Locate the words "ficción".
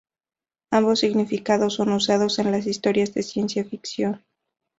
3.63-4.25